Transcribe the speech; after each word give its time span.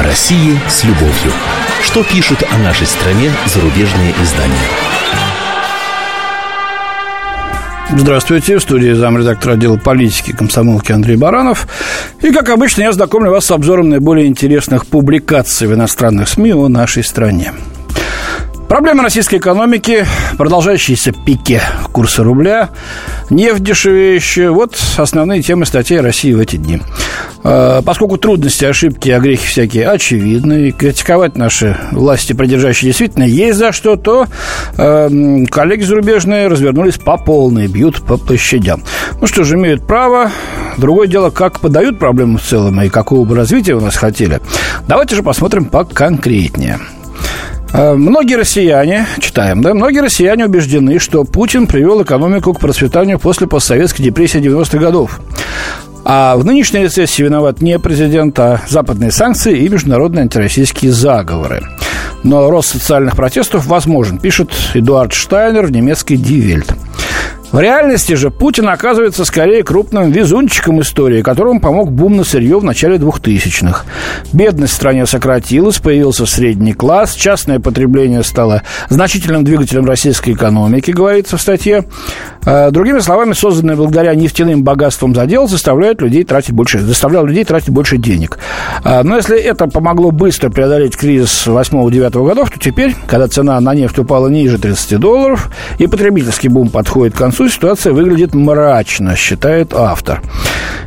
О 0.00 0.02
России 0.02 0.58
с 0.66 0.82
любовью. 0.84 1.30
Что 1.82 2.02
пишут 2.02 2.42
о 2.50 2.56
нашей 2.56 2.86
стране 2.86 3.30
зарубежные 3.44 4.14
издания? 4.22 4.54
Здравствуйте, 7.90 8.56
в 8.56 8.62
студии 8.62 8.92
замредактора 8.92 9.54
отдела 9.54 9.76
политики 9.76 10.32
комсомолки 10.32 10.90
Андрей 10.90 11.16
Баранов. 11.16 11.66
И, 12.22 12.32
как 12.32 12.48
обычно, 12.48 12.82
я 12.82 12.92
знакомлю 12.92 13.30
вас 13.30 13.44
с 13.44 13.50
обзором 13.50 13.90
наиболее 13.90 14.26
интересных 14.26 14.86
публикаций 14.86 15.68
в 15.68 15.74
иностранных 15.74 16.30
СМИ 16.30 16.54
о 16.54 16.68
нашей 16.68 17.04
стране. 17.04 17.52
Проблема 18.70 19.02
российской 19.02 19.36
экономики, 19.36 20.06
продолжающиеся 20.38 21.12
пики 21.12 21.60
курса 21.92 22.22
рубля, 22.22 22.70
нефть 23.28 23.64
дешевеющая. 23.64 24.50
Вот 24.50 24.78
основные 24.96 25.42
темы 25.42 25.66
статей 25.66 26.00
России 26.00 26.32
в 26.32 26.38
эти 26.38 26.56
дни. 26.56 26.80
А, 27.42 27.82
поскольку 27.82 28.16
трудности, 28.16 28.64
ошибки, 28.64 29.08
огрехи 29.10 29.46
всякие 29.46 29.88
очевидны, 29.88 30.68
и 30.68 30.72
критиковать 30.72 31.36
наши 31.36 31.76
власти 31.92 32.32
придержащие 32.32 32.90
действительно 32.90 33.24
есть 33.24 33.58
за 33.58 33.72
что, 33.72 33.96
то 33.96 34.26
э, 34.76 35.44
коллеги 35.50 35.82
зарубежные 35.82 36.48
развернулись 36.48 36.98
по 36.98 37.16
полной, 37.16 37.66
бьют 37.66 38.02
по 38.02 38.16
площадям. 38.16 38.82
Ну 39.20 39.26
что 39.26 39.44
же, 39.44 39.56
имеют 39.56 39.86
право. 39.86 40.30
Другое 40.76 41.06
дело, 41.08 41.30
как 41.30 41.60
подают 41.60 41.98
проблему 41.98 42.38
в 42.38 42.42
целом 42.42 42.80
и 42.82 42.88
какого 42.88 43.24
бы 43.24 43.34
развития 43.34 43.74
у 43.74 43.80
нас 43.80 43.96
хотели. 43.96 44.40
Давайте 44.86 45.16
же 45.16 45.22
посмотрим 45.22 45.66
поконкретнее. 45.66 46.78
Э, 47.72 47.94
многие 47.94 48.34
россияне, 48.34 49.06
читаем, 49.20 49.62
да, 49.62 49.74
многие 49.74 50.00
россияне 50.00 50.46
убеждены, 50.46 50.98
что 50.98 51.24
Путин 51.24 51.66
привел 51.66 52.02
экономику 52.02 52.52
к 52.52 52.60
процветанию 52.60 53.18
после 53.18 53.46
постсоветской 53.46 54.04
депрессии 54.04 54.40
90-х 54.40 54.78
годов. 54.78 55.20
А 56.12 56.36
в 56.36 56.44
нынешней 56.44 56.80
рецессии 56.80 57.22
виноват 57.22 57.60
не 57.60 57.78
президент, 57.78 58.36
а 58.40 58.60
западные 58.66 59.12
санкции 59.12 59.60
и 59.60 59.68
международные 59.68 60.22
антироссийские 60.22 60.90
заговоры. 60.90 61.62
Но 62.24 62.50
рост 62.50 62.70
социальных 62.70 63.14
протестов 63.14 63.66
возможен, 63.66 64.18
пишет 64.18 64.50
Эдуард 64.74 65.12
Штайнер 65.12 65.66
в 65.66 65.70
немецкой 65.70 66.14
«Die 66.14 66.64
в 67.52 67.58
реальности 67.58 68.12
же 68.12 68.30
Путин 68.30 68.68
оказывается 68.68 69.24
скорее 69.24 69.64
крупным 69.64 70.12
везунчиком 70.12 70.80
истории, 70.82 71.20
которому 71.20 71.60
помог 71.60 71.90
бум 71.90 72.16
на 72.16 72.22
сырье 72.22 72.60
в 72.60 72.64
начале 72.64 72.96
2000-х. 72.96 73.84
Бедность 74.32 74.72
в 74.72 74.76
стране 74.76 75.04
сократилась, 75.04 75.78
появился 75.78 76.26
средний 76.26 76.74
класс, 76.74 77.14
частное 77.14 77.58
потребление 77.58 78.22
стало 78.22 78.62
значительным 78.88 79.42
двигателем 79.42 79.84
российской 79.84 80.34
экономики, 80.34 80.92
говорится 80.92 81.36
в 81.36 81.40
статье. 81.40 81.86
А, 82.46 82.70
другими 82.70 83.00
словами, 83.00 83.32
созданный 83.32 83.76
благодаря 83.76 84.14
нефтяным 84.14 84.62
богатствам 84.62 85.14
задел 85.14 85.46
заставляет 85.46 86.00
людей 86.00 86.24
тратить 86.24 86.52
больше, 86.52 86.80
заставлял 86.80 87.26
людей 87.26 87.44
тратить 87.44 87.70
больше 87.70 87.98
денег. 87.98 88.38
А, 88.82 89.02
но 89.02 89.16
если 89.16 89.38
это 89.38 89.66
помогло 89.66 90.10
быстро 90.10 90.50
преодолеть 90.50 90.96
кризис 90.96 91.46
8-9 91.46 92.26
годов, 92.26 92.50
то 92.50 92.58
теперь, 92.58 92.94
когда 93.06 93.28
цена 93.28 93.60
на 93.60 93.74
нефть 93.74 93.98
упала 93.98 94.28
ниже 94.28 94.58
30 94.58 94.98
долларов 94.98 95.50
и 95.78 95.86
потребительский 95.86 96.48
бум 96.48 96.70
подходит 96.70 97.14
к 97.14 97.18
концу 97.18 97.48
ситуация 97.48 97.92
выглядит 97.92 98.34
мрачно, 98.34 99.16
считает 99.16 99.74
автор. 99.74 100.22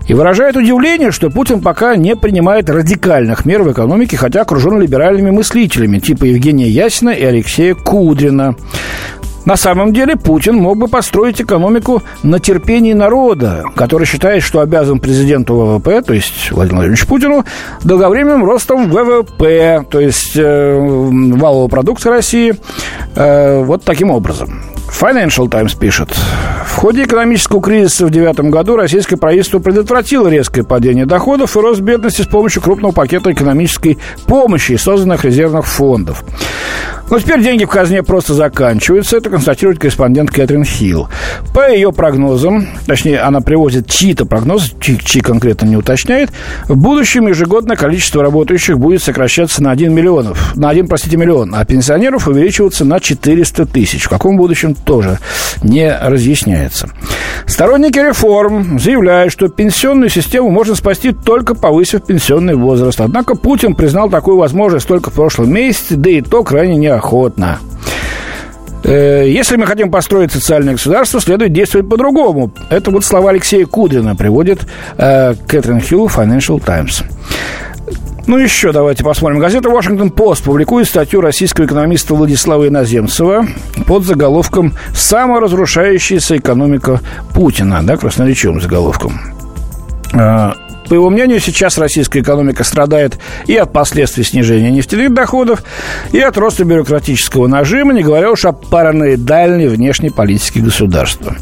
И 0.07 0.13
выражает 0.13 0.57
удивление, 0.57 1.11
что 1.11 1.29
Путин 1.29 1.61
пока 1.61 1.95
не 1.95 2.15
принимает 2.15 2.69
радикальных 2.69 3.45
мер 3.45 3.63
в 3.63 3.71
экономике, 3.71 4.17
хотя 4.17 4.41
окружен 4.41 4.81
либеральными 4.81 5.29
мыслителями, 5.29 5.99
типа 5.99 6.25
Евгения 6.25 6.67
Ясина 6.67 7.11
и 7.11 7.23
Алексея 7.23 7.73
Кудрина. 7.75 8.55
На 9.45 9.57
самом 9.57 9.93
деле 9.93 10.15
Путин 10.15 10.55
мог 10.55 10.77
бы 10.77 10.87
построить 10.87 11.41
экономику 11.41 12.01
на 12.23 12.39
терпении 12.39 12.93
народа, 12.93 13.65
который 13.75 14.05
считает, 14.05 14.41
что 14.41 14.61
обязан 14.61 14.99
президенту 14.99 15.55
ВВП, 15.55 16.01
то 16.01 16.13
есть 16.13 16.51
Владимиру 16.51 16.77
Владимировичу 16.77 17.07
Путину, 17.07 17.45
долговременным 17.83 18.45
ростом 18.45 18.89
ВВП, 18.89 19.85
то 19.89 19.99
есть 19.99 20.35
э, 20.35 20.77
валового 20.79 21.67
продукта 21.67 22.09
России, 22.09 22.55
э, 23.15 23.63
вот 23.63 23.83
таким 23.83 24.11
образом. 24.11 24.72
Financial 24.99 25.49
Times 25.49 25.73
пишет. 25.73 26.09
В 26.65 26.75
ходе 26.75 27.03
экономического 27.03 27.61
кризиса 27.61 28.05
в 28.05 28.11
девятом 28.11 28.49
году 28.51 28.75
российское 28.75 29.17
правительство 29.17 29.59
предотвратило 29.59 30.27
резкое 30.27 30.63
падение 30.63 31.05
доходов 31.05 31.57
и 31.57 31.59
рост 31.59 31.81
бедности 31.81 32.21
с 32.21 32.27
помощью 32.27 32.61
крупного 32.61 32.91
пакета 32.91 33.31
экономической 33.31 33.97
помощи 34.27 34.73
и 34.73 34.77
созданных 34.77 35.25
резервных 35.25 35.65
фондов. 35.65 36.23
Но 37.09 37.19
теперь 37.19 37.43
деньги 37.43 37.65
в 37.65 37.69
казне 37.69 38.01
просто 38.01 38.33
заканчиваются. 38.33 39.17
Это 39.17 39.29
констатирует 39.29 39.77
корреспондент 39.77 40.31
Кэтрин 40.31 40.63
Хилл. 40.63 41.09
По 41.53 41.69
ее 41.69 41.91
прогнозам, 41.91 42.67
точнее, 42.87 43.19
она 43.19 43.41
приводит 43.41 43.87
чьи-то 43.87 44.25
прогнозы, 44.25 44.71
чьи, 44.79 44.97
чьи 44.97 45.21
конкретно 45.21 45.67
не 45.67 45.77
уточняет, 45.77 46.31
в 46.67 46.75
будущем 46.75 47.27
ежегодное 47.27 47.75
количество 47.75 48.23
работающих 48.23 48.79
будет 48.79 49.03
сокращаться 49.03 49.61
на 49.61 49.71
1 49.71 49.93
миллион, 49.93 50.33
на 50.55 50.69
1, 50.69 50.87
простите, 50.87 51.17
миллион, 51.17 51.53
а 51.53 51.63
пенсионеров 51.65 52.27
увеличиваться 52.27 52.85
на 52.85 52.99
400 52.99 53.65
тысяч. 53.67 54.05
В 54.05 54.09
каком 54.09 54.37
будущем 54.37 54.73
тоже 54.83 55.19
не 55.63 55.91
разъясняется. 55.91 56.89
Сторонники 57.45 57.99
реформ 57.99 58.79
заявляют, 58.79 59.31
что 59.31 59.47
пенсионную 59.47 60.09
систему 60.09 60.49
можно 60.49 60.75
спасти 60.75 61.11
только 61.11 61.55
повысив 61.55 62.03
пенсионный 62.03 62.55
возраст. 62.55 62.99
Однако 63.01 63.35
Путин 63.35 63.75
признал 63.75 64.09
такую 64.09 64.37
возможность 64.37 64.87
только 64.87 65.09
в 65.09 65.13
прошлом 65.13 65.51
месяце, 65.51 65.95
да 65.95 66.09
и 66.09 66.21
то 66.21 66.43
крайне 66.43 66.75
неохотно. 66.75 67.59
Э, 68.83 69.25
если 69.27 69.55
мы 69.55 69.65
хотим 69.65 69.91
построить 69.91 70.31
социальное 70.31 70.73
государство, 70.73 71.19
следует 71.21 71.53
действовать 71.53 71.89
по-другому. 71.89 72.51
Это 72.69 72.91
вот 72.91 73.05
слова 73.05 73.29
Алексея 73.29 73.65
Кудрина 73.65 74.15
приводит 74.15 74.61
э, 74.97 75.35
Кэтрин 75.47 75.79
Хилл 75.79 76.07
Financial 76.07 76.63
Times. 76.63 77.03
Ну, 78.25 78.37
еще 78.37 78.71
давайте 78.71 79.03
посмотрим. 79.03 79.39
Газета 79.39 79.69
«Вашингтон 79.69 80.09
Пост» 80.09 80.43
публикует 80.43 80.87
статью 80.87 81.19
российского 81.19 81.65
экономиста 81.65 82.15
Владислава 82.15 82.67
Иноземцева 82.67 83.45
под 83.85 84.05
заголовком 84.05 84.73
«Саморазрушающаяся 84.95 86.37
экономика 86.37 87.01
Путина», 87.33 87.83
да, 87.83 87.97
красноречивым 87.97 88.61
заголовком. 88.61 89.19
А, 90.13 90.55
по 90.87 90.93
его 90.93 91.09
мнению, 91.09 91.41
сейчас 91.41 91.77
российская 91.77 92.21
экономика 92.21 92.63
страдает 92.63 93.17
и 93.45 93.57
от 93.57 93.73
последствий 93.73 94.23
снижения 94.23 94.71
нефтяных 94.71 95.13
доходов, 95.13 95.63
и 96.13 96.19
от 96.19 96.37
роста 96.37 96.63
бюрократического 96.63 97.47
нажима, 97.47 97.93
не 97.93 98.03
говоря 98.03 98.31
уж 98.31 98.45
о 98.45 98.53
параноидальной 98.53 99.67
внешней 99.67 100.11
политике 100.11 100.61
государства. 100.61 101.35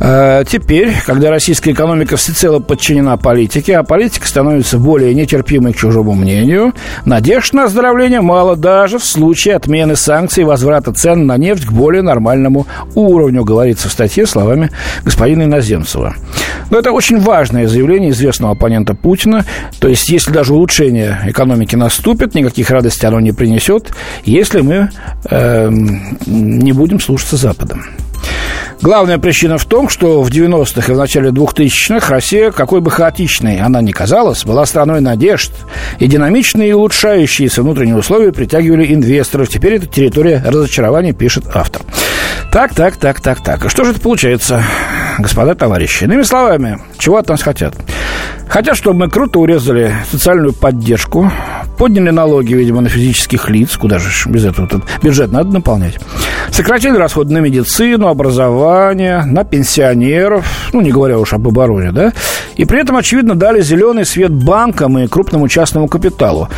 Э, 0.00 0.44
теперь, 0.48 0.94
когда 1.04 1.30
российская 1.30 1.72
экономика 1.72 2.16
всецело 2.16 2.58
подчинена 2.58 3.18
политике, 3.18 3.76
а 3.76 3.82
политика 3.82 4.26
становится 4.26 4.78
более 4.78 5.14
нетерпимой 5.14 5.74
к 5.74 5.76
чужому 5.76 6.14
мнению, 6.14 6.72
надежд 7.04 7.52
на 7.52 7.64
оздоровление 7.64 8.22
мало 8.22 8.56
даже 8.56 8.98
в 8.98 9.04
случае 9.04 9.56
отмены 9.56 9.96
санкций 9.96 10.42
и 10.42 10.46
возврата 10.46 10.92
цен 10.92 11.26
на 11.26 11.36
нефть 11.36 11.66
к 11.66 11.72
более 11.72 12.00
нормальному 12.00 12.66
уровню, 12.94 13.44
говорится 13.44 13.88
в 13.88 13.92
статье 13.92 14.26
словами 14.26 14.70
господина 15.04 15.42
Иноземцева. 15.42 16.14
Но 16.70 16.78
это 16.78 16.92
очень 16.92 17.20
важное 17.20 17.68
заявление 17.68 18.10
известного 18.10 18.54
оппонента 18.54 18.94
Путина. 18.94 19.44
То 19.80 19.88
есть, 19.88 20.08
если 20.08 20.32
даже 20.32 20.54
улучшение 20.54 21.18
экономики 21.26 21.76
наступит, 21.76 22.34
никаких 22.34 22.70
радостей 22.70 23.06
оно 23.06 23.20
не 23.20 23.32
принесет, 23.32 23.90
если 24.24 24.62
мы 24.62 24.88
э, 25.28 25.68
не 26.26 26.72
будем 26.72 27.00
слушаться 27.00 27.36
Запада. 27.36 27.76
Главная 28.82 29.18
причина 29.18 29.58
в 29.58 29.66
том, 29.66 29.90
что 29.90 30.22
в 30.22 30.30
90-х 30.30 30.90
и 30.90 30.94
в 30.94 30.98
начале 30.98 31.30
2000-х 31.30 32.10
Россия, 32.10 32.50
какой 32.50 32.80
бы 32.80 32.90
хаотичной 32.90 33.58
она 33.58 33.82
ни 33.82 33.92
казалась, 33.92 34.44
была 34.44 34.64
страной 34.64 35.02
надежд, 35.02 35.52
и 35.98 36.06
динамичные 36.06 36.70
и 36.70 36.72
улучшающиеся 36.72 37.62
внутренние 37.62 37.96
условия 37.96 38.32
притягивали 38.32 38.94
инвесторов. 38.94 39.50
Теперь 39.50 39.74
это 39.74 39.86
территория 39.86 40.42
разочарования, 40.46 41.12
пишет 41.12 41.44
автор. 41.52 41.82
Так, 42.50 42.74
так, 42.74 42.96
так, 42.96 43.20
так, 43.20 43.42
так. 43.42 43.66
И 43.66 43.68
что 43.68 43.84
же 43.84 43.92
это 43.92 44.00
получается, 44.00 44.64
господа 45.18 45.54
товарищи? 45.54 46.04
Иными 46.04 46.22
словами, 46.22 46.80
чего 46.98 47.18
от 47.18 47.28
нас 47.28 47.42
хотят? 47.42 47.74
Хотят, 48.48 48.76
чтобы 48.76 48.98
мы 48.98 49.10
круто 49.10 49.38
урезали 49.38 49.94
социальную 50.10 50.52
поддержку, 50.52 51.30
подняли 51.80 52.10
налоги, 52.10 52.52
видимо, 52.52 52.82
на 52.82 52.90
физических 52.90 53.48
лиц, 53.48 53.78
куда 53.78 53.98
же 53.98 54.10
без 54.28 54.44
этого 54.44 54.66
этот 54.66 54.82
бюджет 55.02 55.32
надо 55.32 55.50
наполнять, 55.50 55.98
сократили 56.50 56.94
расходы 56.94 57.32
на 57.32 57.38
медицину, 57.38 58.08
образование, 58.08 59.24
на 59.24 59.44
пенсионеров, 59.44 60.44
ну, 60.74 60.82
не 60.82 60.90
говоря 60.90 61.18
уж 61.18 61.32
об 61.32 61.48
обороне, 61.48 61.90
да, 61.90 62.12
и 62.56 62.66
при 62.66 62.82
этом, 62.82 62.96
очевидно, 62.96 63.34
дали 63.34 63.62
зеленый 63.62 64.04
свет 64.04 64.30
банкам 64.30 64.98
и 64.98 65.06
крупному 65.06 65.48
частному 65.48 65.88
капиталу, 65.88 66.50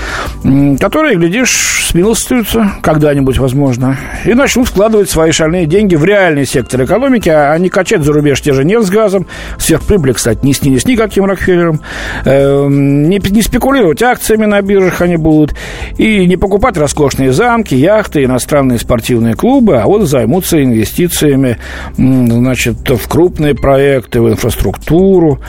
которые, 0.81 1.15
глядишь, 1.15 1.87
смилостивятся 1.93 2.73
когда-нибудь, 2.83 3.39
возможно, 3.39 3.97
и 4.25 4.35
начнут 4.35 4.67
вкладывать 4.67 5.09
свои 5.09 5.31
шальные 5.31 5.67
деньги 5.67 5.95
в 5.95 6.05
реальный 6.05 6.47
сектор 6.47 6.83
экономики, 6.83 7.29
а 7.29 7.57
не 7.59 7.69
качать 7.69 8.03
за 8.03 8.13
рубеж 8.13 8.41
те 8.41 8.55
же 8.55 8.65
нефть 8.65 8.89
с 8.89 8.91
газом, 8.91 9.29
сверхприбыли, 9.57 10.15
кстати, 10.15 10.45
не 10.45 10.53
снились 10.53 10.85
никаким 10.85 11.27
Рокфеллером, 11.27 11.81
э, 12.25 12.67
не, 12.69 13.19
не 13.19 13.43
спекулировать 13.43 14.03
акциями 14.03 14.47
на 14.47 14.61
биржах 14.63 15.01
они 15.13 15.23
будут, 15.23 15.55
и 15.99 16.27
не 16.27 16.37
покупать 16.37 16.77
роскошные 16.77 17.33
замки, 17.33 17.75
яхты, 17.75 18.25
иностранные 18.25 18.79
спортивные 18.79 19.35
клубы, 19.35 19.79
а 19.79 19.87
вот 19.87 20.09
займутся 20.09 20.63
инвестициями, 20.63 21.59
значит, 21.97 22.89
в 22.89 23.09
крупные 23.09 23.55
проекты, 23.55 24.21
в 24.21 24.29
инфраструктуру, 24.29 25.41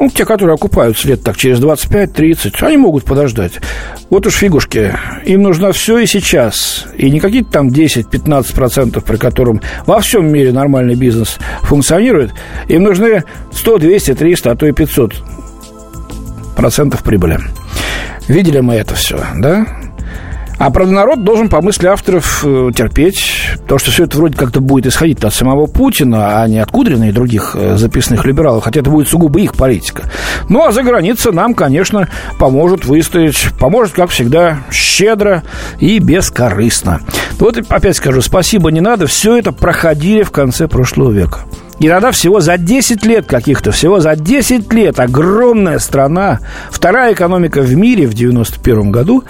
ну, 0.00 0.08
те, 0.10 0.24
которые 0.24 0.54
окупаются 0.54 1.08
лет 1.08 1.24
так 1.24 1.36
через 1.36 1.58
25-30, 1.58 2.54
они 2.60 2.76
могут 2.76 3.04
подождать. 3.04 3.54
Вот 4.10 4.26
уж 4.26 4.34
фигушки, 4.34 4.94
им 5.24 5.42
нужно 5.42 5.72
все 5.72 5.98
и 5.98 6.06
сейчас. 6.06 6.86
И 6.96 7.10
не 7.10 7.18
какие-то 7.18 7.50
там 7.50 7.68
10-15%, 7.68 9.04
при 9.04 9.16
котором 9.16 9.60
во 9.86 10.00
всем 10.00 10.30
мире 10.30 10.52
нормальный 10.52 10.94
бизнес 10.94 11.38
функционирует. 11.62 12.30
Им 12.68 12.84
нужны 12.84 13.24
100, 13.52 13.78
200, 13.78 14.14
300, 14.14 14.50
а 14.52 14.56
то 14.56 14.66
и 14.66 14.72
500 14.72 15.14
процентов 16.56 17.02
прибыли. 17.02 17.38
Видели 18.28 18.60
мы 18.60 18.74
это 18.74 18.94
все, 18.94 19.18
да? 19.36 19.66
А 20.58 20.70
правда, 20.70 20.92
народ 20.92 21.22
должен, 21.22 21.48
по 21.48 21.62
мысли 21.62 21.86
авторов, 21.86 22.44
э, 22.44 22.70
терпеть, 22.74 23.52
то, 23.68 23.78
что 23.78 23.92
все 23.92 24.04
это 24.04 24.16
вроде 24.16 24.36
как-то 24.36 24.60
будет 24.60 24.86
исходить 24.86 25.22
от 25.22 25.32
самого 25.32 25.66
Путина, 25.66 26.42
а 26.42 26.48
не 26.48 26.58
от 26.58 26.70
Кудрина 26.72 27.08
и 27.08 27.12
других 27.12 27.54
э, 27.54 27.76
записных 27.76 28.24
либералов, 28.24 28.64
хотя 28.64 28.80
это 28.80 28.90
будет 28.90 29.06
сугубо 29.06 29.38
их 29.38 29.54
политика. 29.54 30.10
Ну, 30.48 30.66
а 30.66 30.72
за 30.72 30.82
граница 30.82 31.30
нам, 31.30 31.54
конечно, 31.54 32.08
поможет 32.40 32.84
выстоять, 32.86 33.50
поможет, 33.60 33.94
как 33.94 34.10
всегда, 34.10 34.58
щедро 34.72 35.44
и 35.78 36.00
бескорыстно. 36.00 37.02
Вот 37.38 37.56
опять 37.68 37.96
скажу, 37.96 38.20
спасибо 38.20 38.72
не 38.72 38.80
надо, 38.80 39.06
все 39.06 39.36
это 39.36 39.52
проходили 39.52 40.24
в 40.24 40.32
конце 40.32 40.66
прошлого 40.66 41.12
века. 41.12 41.42
И 41.78 41.88
тогда 41.88 42.10
всего 42.10 42.40
за 42.40 42.58
10 42.58 43.04
лет 43.06 43.26
каких-то, 43.26 43.70
всего 43.70 44.00
за 44.00 44.16
10 44.16 44.72
лет 44.72 44.98
огромная 44.98 45.78
страна, 45.78 46.40
вторая 46.70 47.12
экономика 47.14 47.60
в 47.60 47.74
мире 47.74 48.06
в 48.06 48.14
91 48.14 48.90
году, 48.90 49.24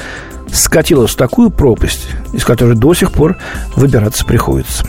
скатилась 0.51 1.13
в 1.13 1.17
такую 1.17 1.51
пропасть, 1.51 2.09
из 2.33 2.45
которой 2.45 2.75
до 2.75 2.95
сих 2.95 3.13
пор 3.13 3.37
выбираться 3.77 4.25
приходится. 4.25 4.85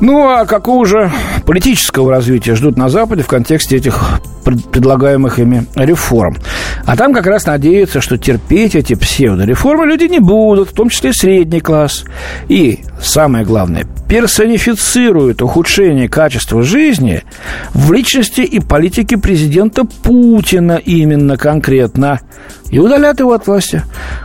Ну, 0.00 0.28
а 0.28 0.46
какого 0.46 0.86
же 0.86 1.10
политического 1.44 2.10
развития 2.10 2.54
ждут 2.54 2.76
на 2.78 2.88
Западе 2.88 3.22
в 3.22 3.26
контексте 3.26 3.76
этих 3.76 4.20
предлагаемых 4.72 5.38
ими 5.38 5.66
реформ? 5.74 6.36
А 6.86 6.96
там 6.96 7.12
как 7.12 7.26
раз 7.26 7.44
надеются, 7.44 8.00
что 8.00 8.16
терпеть 8.16 8.74
эти 8.74 8.94
псевдореформы 8.94 9.86
люди 9.86 10.04
не 10.04 10.18
будут, 10.18 10.70
в 10.70 10.72
том 10.72 10.88
числе 10.88 11.12
средний 11.12 11.60
класс. 11.60 12.04
И, 12.48 12.80
самое 13.02 13.44
главное, 13.44 13.86
персонифицируют 14.08 15.42
ухудшение 15.42 16.08
качества 16.08 16.62
жизни 16.62 17.22
в 17.74 17.92
личности 17.92 18.40
и 18.40 18.58
политике 18.58 19.18
президента 19.18 19.84
Путина 19.84 20.80
именно 20.82 21.36
конкретно– 21.36 22.20
и 22.70 22.78
удалят 22.78 23.20
его 23.20 23.32
от 23.32 23.46
власти. 23.46 23.82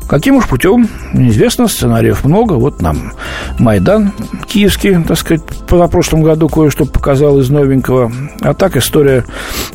Каким 0.07 0.35
уж 0.37 0.47
путем, 0.47 0.87
неизвестно, 1.13 1.67
сценариев 1.67 2.23
много. 2.23 2.53
Вот 2.53 2.81
нам 2.81 3.13
Майдан 3.59 4.11
киевский, 4.47 5.03
так 5.03 5.17
сказать, 5.17 5.43
по 5.67 5.87
прошлом 5.87 6.23
году 6.23 6.47
кое-что 6.49 6.85
показал 6.85 7.39
из 7.39 7.49
новенького. 7.49 8.11
А 8.41 8.53
так 8.53 8.77
история 8.77 9.25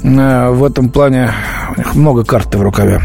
э, 0.02 0.50
в 0.50 0.64
этом 0.64 0.88
плане 0.90 1.32
много 1.94 2.24
карты 2.24 2.58
в 2.58 2.62
рукаве. 2.62 3.00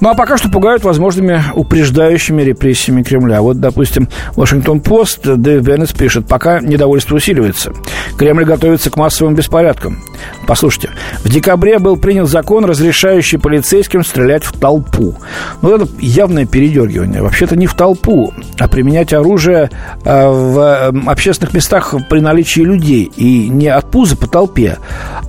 Ну, 0.00 0.10
а 0.10 0.14
пока 0.14 0.36
что 0.36 0.50
пугают 0.50 0.84
возможными 0.84 1.42
упреждающими 1.54 2.42
репрессиями 2.42 3.02
Кремля. 3.02 3.40
Вот, 3.42 3.60
допустим, 3.60 4.08
Вашингтон-Пост, 4.34 5.26
Дэйв 5.26 5.62
Беннес 5.62 5.92
пишет, 5.92 6.26
пока 6.26 6.60
недовольство 6.60 7.16
усиливается. 7.16 7.72
Кремль 8.18 8.44
готовится 8.44 8.90
к 8.90 8.96
массовым 8.96 9.34
беспорядкам. 9.34 9.98
Послушайте, 10.46 10.90
в 11.24 11.28
декабре 11.28 11.78
был 11.78 11.96
принят 11.96 12.28
закон, 12.28 12.64
разрешающий 12.64 13.38
полицейским 13.38 14.04
стрелять 14.04 14.44
в 14.44 14.52
толпу. 14.52 15.14
Ну, 15.62 15.74
это 15.74 15.88
явное 15.98 16.46
передергивание. 16.46 17.22
Вообще-то 17.22 17.56
не 17.56 17.66
в 17.66 17.74
толпу, 17.74 18.32
а 18.58 18.68
применять 18.68 19.12
оружие 19.12 19.70
а, 20.04 20.30
в 20.30 21.10
общественных 21.10 21.54
местах 21.54 21.94
при 22.08 22.20
наличии 22.20 22.60
людей. 22.60 23.10
И 23.16 23.48
не 23.48 23.68
от 23.68 23.90
пуза 23.90 24.16
по 24.16 24.26
толпе, 24.26 24.78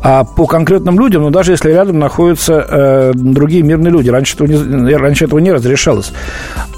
а 0.02 0.24
по 0.24 0.46
конкретным 0.46 1.00
людям, 1.00 1.24
но 1.24 1.30
даже 1.30 1.52
если 1.52 1.72
рядом 1.72 2.00
находятся 2.00 2.66
э, 2.68 3.12
другие 3.16 3.63
мирные 3.63 3.92
люди. 3.92 4.10
Раньше 4.10 4.36
этого 4.36 4.48
не, 4.48 4.56
раньше 4.57 5.25
этого 5.25 5.39
не 5.39 5.51
разрешалось. 5.51 6.12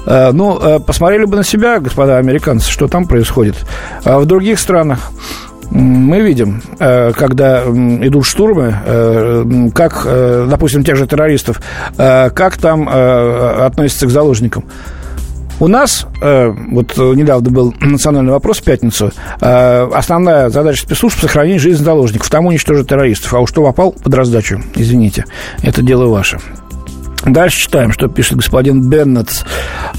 Э, 0.06 0.30
ну, 0.32 0.58
э, 0.58 0.78
посмотрели 0.80 1.24
бы 1.24 1.36
на 1.36 1.44
себя, 1.44 1.78
господа 1.78 2.18
американцы, 2.18 2.70
что 2.70 2.88
там 2.88 3.06
происходит. 3.06 3.56
А 4.04 4.18
в 4.18 4.26
других 4.26 4.58
странах 4.58 5.10
мы 5.70 6.20
видим, 6.20 6.62
э, 6.78 7.12
когда 7.12 7.62
идут 7.62 8.26
штурмы, 8.26 9.70
как, 9.72 10.04
допустим, 10.48 10.82
тех 10.82 10.96
же 10.96 11.06
террористов, 11.06 11.60
как 11.96 12.56
там 12.56 12.88
относятся 12.88 14.06
к 14.06 14.10
заложникам. 14.10 14.64
У 15.60 15.68
нас, 15.68 16.06
вот 16.20 16.96
недавно 16.96 17.50
был 17.50 17.74
национальный 17.80 18.32
вопрос 18.32 18.58
в 18.60 18.64
пятницу, 18.64 19.12
основная 19.40 20.48
задача 20.48 20.82
спецслужб– 20.82 21.18
сохранить 21.20 21.60
жизнь 21.60 21.84
заложников, 21.84 22.30
там 22.30 22.46
уничтожить 22.46 22.88
террористов. 22.88 23.34
А 23.34 23.40
уж 23.40 23.50
что 23.50 23.62
попал 23.62 23.92
под 23.92 24.14
раздачу, 24.14 24.62
извините, 24.74 25.26
это 25.62 25.82
дело 25.82 26.06
ваше. 26.06 26.38
Дальше 27.24 27.60
читаем, 27.60 27.92
что 27.92 28.08
пишет 28.08 28.36
господин 28.36 28.88
Беннетс. 28.88 29.42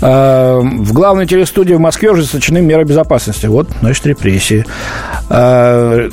Э, 0.02 0.60
в 0.62 0.94
главной 0.94 1.28
телестудии 1.28 1.74
в 1.74 1.80
Москве 1.80 2.12
уже 2.12 2.26
сочинены 2.26 2.66
меры 2.66 2.84
безопасности. 2.84 3.46
Вот, 3.46 3.70
значит, 3.82 4.06
репрессии. 4.06 4.66
Э, 5.34 6.10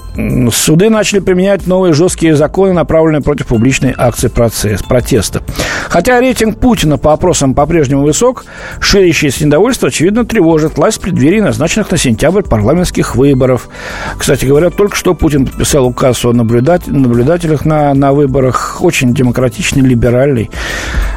суды 0.52 0.90
начали 0.90 1.18
применять 1.18 1.66
новые 1.66 1.92
жесткие 1.92 2.36
законы, 2.36 2.72
направленные 2.72 3.20
против 3.20 3.48
публичной 3.48 3.92
акции 3.96 4.28
процесс, 4.28 4.82
протеста. 4.82 5.42
Хотя 5.88 6.20
рейтинг 6.20 6.58
Путина 6.58 6.98
по 6.98 7.12
опросам 7.12 7.54
по-прежнему 7.54 8.04
высок, 8.04 8.44
ширящееся 8.78 9.44
недовольство, 9.44 9.88
очевидно, 9.88 10.24
тревожит 10.24 10.76
власть 10.76 10.98
в 10.98 11.00
преддверии 11.00 11.40
назначенных 11.40 11.90
на 11.90 11.96
сентябрь 11.98 12.42
парламентских 12.42 13.16
выборов. 13.16 13.68
Кстати 14.16 14.44
говоря, 14.44 14.70
только 14.70 14.94
что 14.94 15.14
Путин 15.14 15.46
подписал 15.46 15.86
указ 15.86 16.24
о 16.24 16.32
наблюдателях 16.32 17.64
на, 17.64 17.94
на 17.94 18.12
выборах. 18.12 18.78
Очень 18.82 19.14
демократичный, 19.14 19.82
либеральный. 19.82 20.50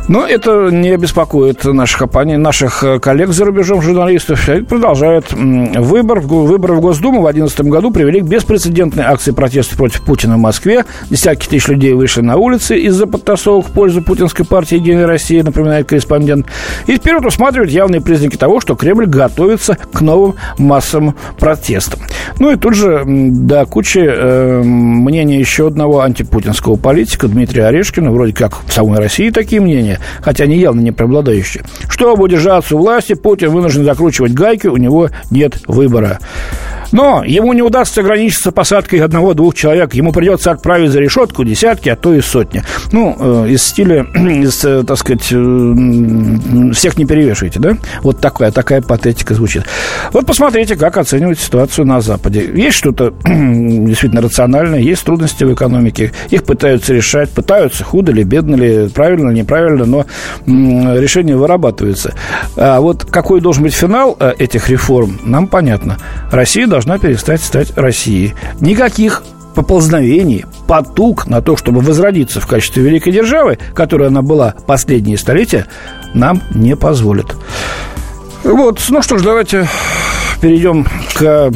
Но 0.07 0.25
это 0.25 0.69
не 0.71 0.95
беспокоит 0.97 1.63
наших, 1.63 2.01
оппонентов, 2.01 2.43
наших 2.43 2.83
э, 2.83 2.99
коллег 2.99 3.29
за 3.29 3.45
рубежом 3.45 3.81
журналистов. 3.81 4.49
Продолжают 4.67 5.31
выбор. 5.31 6.19
Выборы 6.19 6.75
в 6.75 6.81
Госдуму 6.81 7.21
в 7.21 7.31
2011 7.31 7.61
году 7.71 7.91
привели 7.91 8.19
к 8.19 8.25
беспрецедентной 8.25 9.05
акции 9.05 9.31
протеста 9.31 9.77
против 9.77 10.01
Путина 10.01 10.35
в 10.35 10.39
Москве. 10.39 10.85
Десятки 11.09 11.47
тысяч 11.47 11.67
людей 11.67 11.93
вышли 11.93 12.21
на 12.21 12.35
улицы 12.35 12.77
из-за 12.77 13.07
подтасовок 13.07 13.67
в 13.67 13.71
пользу 13.71 14.01
путинской 14.01 14.45
партии 14.45 14.75
«Единая 14.75 15.07
Россия», 15.07 15.43
напоминает 15.43 15.87
корреспондент. 15.87 16.47
И 16.87 16.99
вот 17.11 17.25
усматривают 17.25 17.71
явные 17.71 18.01
признаки 18.01 18.35
того, 18.35 18.59
что 18.59 18.75
Кремль 18.75 19.05
готовится 19.05 19.77
к 19.93 20.01
новым 20.01 20.35
массовым 20.57 21.15
протестам. 21.39 21.99
Ну 22.39 22.51
и 22.51 22.57
тут 22.57 22.75
же 22.75 23.03
до 23.05 23.65
кучи 23.65 23.99
э, 23.99 24.61
мнения 24.63 25.39
еще 25.39 25.67
одного 25.67 26.01
антипутинского 26.01 26.75
политика 26.75 27.27
Дмитрия 27.27 27.65
Орешкина, 27.67 28.11
вроде 28.11 28.33
как 28.33 28.65
в 28.65 28.73
самой 28.73 28.99
России 28.99 29.29
такие 29.29 29.61
мнения, 29.61 29.99
хотя 30.21 30.45
они 30.45 30.57
явно 30.57 30.81
не 30.81 30.91
преобладающие. 30.91 31.63
Чтобы 31.89 32.23
удержаться 32.23 32.75
у 32.75 32.79
власти, 32.79 33.13
Путин 33.13 33.49
вынужден 33.49 33.85
закручивать 33.85 34.33
гайки, 34.33 34.67
у 34.67 34.77
него 34.77 35.09
нет 35.29 35.59
выбора. 35.67 36.19
Но 36.91 37.23
ему 37.23 37.53
не 37.53 37.61
удастся 37.61 38.01
ограничиться 38.01 38.51
посадкой 38.51 38.99
одного-двух 38.99 39.55
человек. 39.55 39.93
Ему 39.93 40.11
придется 40.11 40.51
отправить 40.51 40.91
за 40.91 40.99
решетку 40.99 41.43
десятки, 41.43 41.89
а 41.89 41.95
то 41.95 42.13
и 42.13 42.21
сотни. 42.21 42.63
Ну, 42.91 43.15
э, 43.19 43.49
из 43.49 43.63
стиля, 43.63 44.03
из, 44.15 44.63
э, 44.65 44.83
так 44.83 44.97
сказать, 44.97 45.27
э, 45.31 46.71
всех 46.73 46.97
не 46.97 47.05
перевешивайте, 47.05 47.59
да? 47.59 47.77
Вот 48.01 48.19
такая, 48.19 48.51
такая 48.51 48.81
патетика 48.81 49.33
звучит. 49.33 49.65
Вот 50.11 50.25
посмотрите, 50.25 50.75
как 50.75 50.97
оценивать 50.97 51.39
ситуацию 51.39 51.85
на 51.85 52.01
Западе. 52.01 52.49
Есть 52.53 52.77
что-то 52.77 53.13
действительно 53.25 54.21
рациональное, 54.21 54.79
есть 54.79 55.03
трудности 55.03 55.43
в 55.43 55.53
экономике. 55.53 56.11
Их 56.29 56.43
пытаются 56.43 56.93
решать, 56.93 57.29
пытаются, 57.29 57.83
худо 57.83 58.11
ли, 58.11 58.23
бедно 58.23 58.55
ли, 58.55 58.89
правильно 58.89 59.31
неправильно, 59.31 59.85
но 59.85 60.05
решение 60.45 61.35
вырабатывается. 61.35 62.13
А 62.55 62.79
вот 62.79 63.05
какой 63.05 63.41
должен 63.41 63.63
быть 63.63 63.73
финал 63.73 64.17
этих 64.37 64.69
реформ, 64.69 65.19
нам 65.23 65.47
понятно. 65.47 65.97
Россия 66.31 66.67
должна 66.67 66.80
должна 66.81 66.97
перестать 66.97 67.43
стать 67.43 67.77
Россией. 67.77 68.33
Никаких 68.59 69.21
поползновений, 69.53 70.45
потуг 70.67 71.27
на 71.27 71.39
то, 71.43 71.55
чтобы 71.55 71.81
возродиться 71.81 72.41
в 72.41 72.47
качестве 72.47 72.81
великой 72.81 73.13
державы, 73.13 73.59
которой 73.75 74.07
она 74.07 74.23
была 74.23 74.55
последние 74.65 75.19
столетия, 75.19 75.67
нам 76.15 76.41
не 76.55 76.75
позволит. 76.75 77.35
Вот, 78.43 78.81
ну 78.89 79.03
что 79.03 79.19
ж, 79.19 79.21
давайте 79.21 79.67
перейдем 80.41 80.87
к 81.13 81.51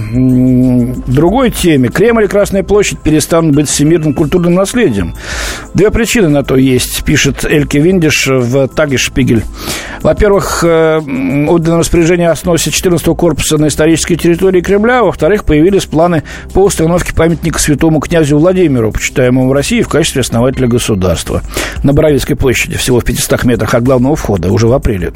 другой 1.08 1.50
теме. 1.50 1.90
Кремль 1.90 2.26
и 2.26 2.28
Красная 2.28 2.62
площадь 2.62 3.00
перестанут 3.00 3.56
быть 3.56 3.68
всемирным 3.68 4.14
культурным 4.14 4.54
наследием. 4.54 5.16
Две 5.76 5.92
причины 5.92 6.30
на 6.30 6.42
то 6.42 6.56
есть, 6.56 7.04
пишет 7.04 7.44
Эльке 7.44 7.80
Виндиш 7.80 8.28
в 8.28 8.70
Таге 8.70 8.98
Шпигель. 8.98 9.44
Во-первых, 10.02 10.64
э, 10.64 11.02
отдано 11.50 11.80
распоряжение 11.80 12.30
о 12.30 12.36
сносе 12.38 12.70
14-го 12.70 13.14
корпуса 13.14 13.58
на 13.58 13.68
исторической 13.68 14.16
территории 14.16 14.62
Кремля. 14.62 15.04
Во-вторых, 15.04 15.44
появились 15.44 15.86
планы 15.86 16.24
по 16.54 16.60
установке 16.60 17.14
памятника 17.14 17.60
святому 17.60 18.00
князю 18.00 18.38
Владимиру, 18.38 18.94
почитаемому 18.94 19.50
в 19.50 19.52
России 19.52 19.82
в 19.82 19.90
качестве 19.90 20.22
основателя 20.22 20.70
государства. 20.70 21.42
На 21.84 21.92
Боровицкой 21.92 22.38
площади, 22.38 22.78
всего 22.78 23.02
в 23.02 23.04
500 23.04 23.44
метрах 23.44 23.74
от 23.74 23.84
главного 23.84 24.16
входа, 24.16 24.50
уже 24.54 24.68
в 24.68 24.74
апреле. 24.74 25.12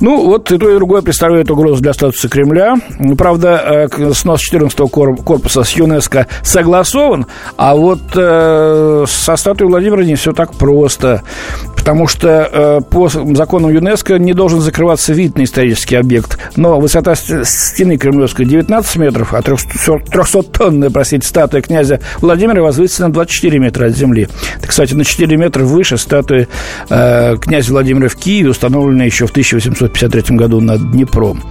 Ну, 0.00 0.26
вот 0.26 0.50
и 0.50 0.58
то, 0.58 0.70
и 0.70 0.74
другое 0.74 1.02
представляет 1.02 1.52
угрозу 1.52 1.80
для 1.80 1.92
статуса 1.92 2.28
Кремля. 2.28 2.74
Правда, 3.16 3.88
снос 4.12 4.40
14-го 4.52 4.88
корпуса 4.88 5.62
с 5.62 5.70
ЮНЕСКО 5.70 6.26
согласован, 6.42 7.26
а 7.56 7.76
вот 7.76 8.00
со 8.10 9.36
статуей 9.36 9.68
Владимира 9.68 9.83
не 9.90 10.14
все 10.14 10.32
так 10.32 10.54
просто. 10.54 11.22
Потому 11.76 12.06
что 12.06 12.82
по 12.90 13.08
законам 13.08 13.70
ЮНЕСКО 13.70 14.18
не 14.18 14.32
должен 14.32 14.60
закрываться 14.60 15.12
вид 15.12 15.36
на 15.36 15.44
исторический 15.44 15.96
объект. 15.96 16.38
Но 16.56 16.80
высота 16.80 17.14
стены 17.14 17.98
Кремлевской 17.98 18.46
19 18.46 18.96
метров, 18.96 19.34
а 19.34 19.40
300-тонная, 19.40 20.90
простите, 20.90 21.26
статуя 21.26 21.60
князя 21.60 22.00
Владимира 22.20 22.62
возвысится 22.62 23.02
на 23.02 23.12
24 23.12 23.58
метра 23.58 23.86
от 23.86 23.96
земли. 23.96 24.28
Это, 24.56 24.68
кстати, 24.68 24.94
на 24.94 25.04
4 25.04 25.36
метра 25.36 25.64
выше 25.64 25.98
статуи 25.98 26.48
э, 26.88 27.36
князя 27.36 27.72
Владимира 27.72 28.08
в 28.08 28.16
Киеве, 28.16 28.50
установленной 28.50 29.06
еще 29.06 29.26
в 29.26 29.30
1853 29.30 30.36
году 30.36 30.60
над 30.60 30.90
Днепром. 30.90 31.42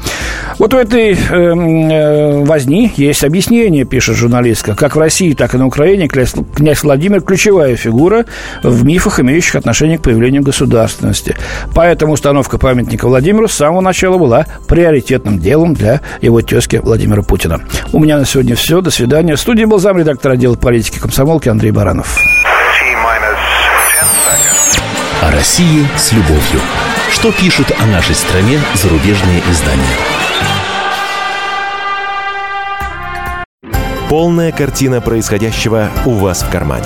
Вот 0.59 0.73
у 0.73 0.77
этой 0.77 1.13
э, 1.13 1.15
э, 1.15 2.43
возни 2.43 2.91
есть 2.95 3.23
объяснение, 3.23 3.85
пишет 3.85 4.15
журналистка. 4.15 4.75
Как 4.75 4.95
в 4.95 4.99
России, 4.99 5.33
так 5.33 5.53
и 5.55 5.57
на 5.57 5.67
Украине 5.67 6.07
князь 6.07 6.83
Владимир– 6.83 7.21
ключевая 7.23 7.75
фигура 7.75 8.22
в 8.63 8.83
мифах, 8.83 9.19
имеющих 9.19 9.55
отношение 9.55 9.97
к 9.97 10.01
появлению 10.01 10.43
государственности. 10.43 11.35
Поэтому 11.73 12.13
установка 12.13 12.57
памятника 12.57 13.07
Владимиру 13.07 13.47
с 13.47 13.53
самого 13.53 13.81
начала 13.81 14.17
была 14.17 14.45
приоритетным 14.67 15.39
делом 15.39 15.73
для 15.73 16.01
его 16.21 16.41
тезки 16.41 16.77
Владимира 16.83 17.21
Путина. 17.21 17.61
У 17.91 17.99
меня 17.99 18.17
на 18.17 18.25
сегодня 18.25 18.55
все. 18.55 18.81
До 18.81 18.91
свидания. 18.91 19.35
В 19.35 19.39
студии 19.39 19.65
был 19.65 19.79
замредактор 19.79 20.31
отдела 20.33 20.55
политики 20.55 20.99
комсомолки 20.99 21.49
Андрей 21.49 21.71
Баранов. 21.71 22.19
О 25.21 25.31
России 25.31 25.87
с 25.95 26.11
любовью. 26.11 26.59
Что 27.09 27.31
пишут 27.31 27.71
о 27.79 27.85
нашей 27.85 28.15
стране 28.15 28.59
зарубежные 28.75 29.41
издания? 29.49 29.83
Полная 34.09 34.51
картина 34.51 34.99
происходящего 34.99 35.89
у 36.05 36.11
вас 36.11 36.43
в 36.43 36.49
кармане. 36.51 36.85